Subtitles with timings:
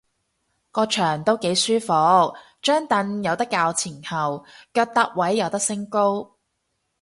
[0.71, 1.89] 個場都幾舒服，
[2.63, 4.43] 張櫈有得較前後，
[4.73, 6.37] 腳踏位有得升高